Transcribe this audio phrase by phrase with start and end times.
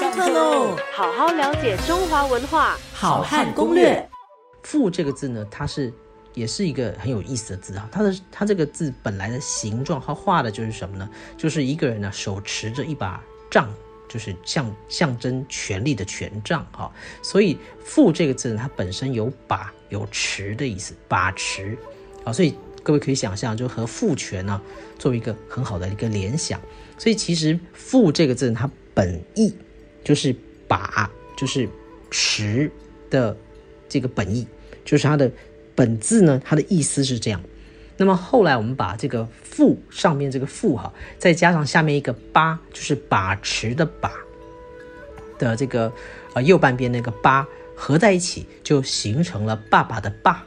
[0.00, 0.74] 上课喽！
[0.94, 4.08] 好好了解中华文化，好汉攻略。
[4.62, 5.92] 父这个字呢，它是
[6.32, 7.86] 也是一个很有意思的字啊。
[7.92, 11.06] 它的它这个字本来的形状，它画的就是什么呢？
[11.36, 13.70] 就是一个人呢手持着一把杖，
[14.08, 16.90] 就是象象征权力的权杖啊。
[17.20, 21.76] 所以父这个字呢，它本身有把有持的意思，把持
[22.24, 22.32] 啊。
[22.32, 24.58] 所以各位可以想象，就和父权呢
[24.98, 26.58] 作为一个很好的一个联想。
[26.96, 29.54] 所以其实父这个字，它本意
[30.04, 30.34] 就是
[30.66, 31.68] 把，就是
[32.10, 32.70] 持
[33.08, 33.36] 的
[33.88, 34.46] 这个本意，
[34.84, 35.30] 就是它的
[35.74, 37.40] 本字呢，它的意思是这样。
[37.96, 44.12] 那么后来我们把这个父上面这个父哈，再加上下面一个八，就是把持的把
[45.38, 45.92] 的这个
[46.34, 47.46] 呃右半边那个八
[47.76, 50.46] 合在一起，就形成了爸爸的爸。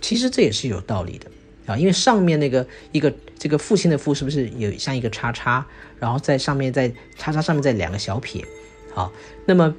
[0.00, 1.30] 其实这也是有道理的。
[1.64, 5.64] 啊，因为上面那个一个这个父亲的父是不是有像一个叉叉，
[6.00, 8.44] 然后在上面在叉叉上面再两个小撇，
[8.94, 9.12] 好，
[9.46, 9.74] 那么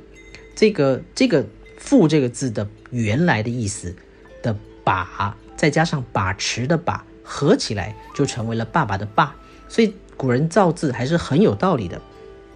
[0.55, 1.45] 这个这个
[1.77, 3.95] 父这个字的原来的意思
[4.41, 9.35] 的把，再加上把持的把，合起来就成为了爸爸的爸，
[9.67, 12.01] 所以古人造字还是很有道理的。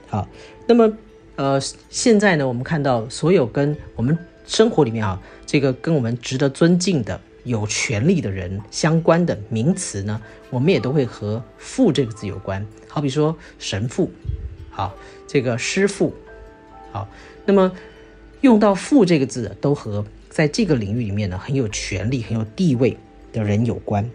[0.08, 0.28] 好，
[0.68, 0.98] 那么
[1.36, 7.20] 呃现在呢，我们看到所有跟我们生活里面啊，这个跟我们值得尊敬的。
[7.44, 12.68] 有权利的人相关的名词呢，我们也都会和“父”这个字有关。
[12.90, 14.12] 好比说神父，
[14.70, 14.94] 好，
[15.26, 16.14] 这个师傅，
[16.98, 17.08] 好，
[17.46, 17.72] 那么
[18.42, 22.98] 用到“父”这个字，都和在这个领域里面呢很有权力、很有地位
[23.32, 24.10] 的人有关。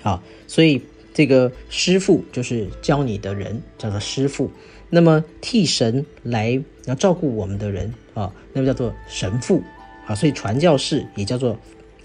[0.00, 0.80] 好，所以
[1.12, 4.50] 这个师傅就是教你的人，叫做师傅。
[4.88, 9.62] 那么替神来要照顾我们的人啊，那么叫做神父。
[10.06, 11.58] 啊，所以传教士也叫做。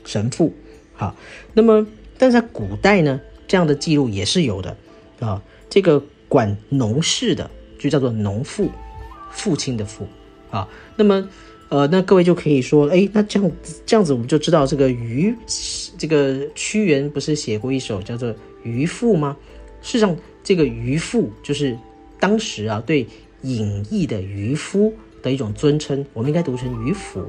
[0.05, 0.53] 神父，
[0.93, 1.13] 好，
[1.53, 1.85] 那么
[2.17, 4.77] 但在古代呢，这样的记录也是有的
[5.19, 5.43] 啊。
[5.69, 8.71] 这个管农事的就叫做农妇，
[9.31, 10.07] 父亲的父
[10.49, 10.67] 啊。
[10.95, 11.27] 那么
[11.69, 13.51] 呃，那各位就可以说，哎，那这样
[13.85, 15.35] 这样子我们就知道这个渔，
[15.97, 18.29] 这个屈原不是写过一首叫做
[18.63, 19.35] 《渔父》吗？
[19.81, 21.77] 事实上，这个渔父就是
[22.19, 23.05] 当时啊对
[23.41, 27.23] 隐逸的渔夫的一种尊称，我们应该读成渔父。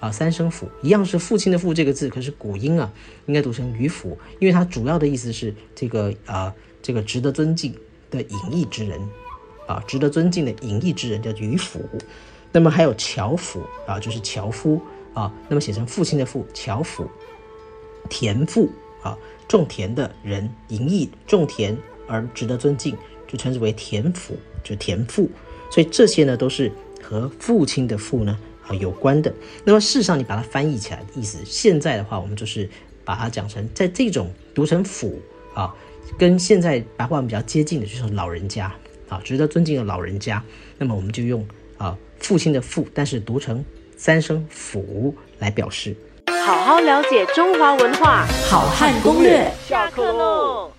[0.00, 2.88] 啊，三声府一样是父亲的父这个字，可是古音啊，
[3.26, 7.74] 应该读成渔府，因为它主要的意思是这个啊，这个值得尊敬
[8.08, 8.96] 的隐逸之人，
[9.68, 11.80] 啊，值得尊敬的隐逸之人叫渔府。
[12.50, 14.82] 那么还有樵夫啊，就是樵夫
[15.14, 17.08] 啊，那么写成父亲的父，樵夫。
[18.10, 18.70] 田父
[19.02, 21.76] 啊，种田的人，隐逸种田
[22.08, 22.96] 而值得尊敬，
[23.26, 24.34] 就称之为田府，
[24.64, 25.30] 就田父。
[25.70, 28.36] 所以这些呢，都是和父亲的父呢。
[28.66, 29.32] 啊，有关的。
[29.64, 32.68] 那么事实上，你把它翻译起来的意思，现在的话，我们就是
[33.02, 35.18] 把它讲成，在这种读成“府”
[35.54, 35.74] 啊，
[36.18, 38.74] 跟现在白话文比较接近的，就是老人家
[39.08, 40.42] 啊，值得尊敬的老人家。
[40.78, 41.46] 那么我们就用
[41.76, 43.64] 啊父亲的“父”，但是读成
[43.96, 45.94] 三声“府”来表示。
[46.46, 49.50] 好好了解中华文化，好汉攻略。
[49.66, 50.72] 下课喽。